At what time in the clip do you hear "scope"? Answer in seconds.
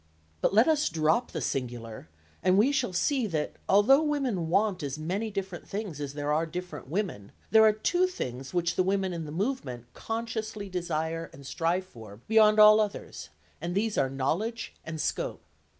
14.99-15.43